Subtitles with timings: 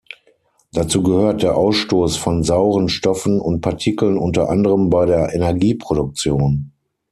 [0.73, 6.71] Dazu gehört der Ausstoß von sauren Stoffen und Partikeln unter anderem bei der Energieproduktion.